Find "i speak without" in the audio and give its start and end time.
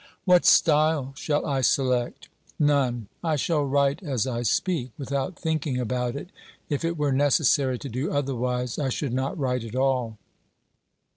4.25-5.37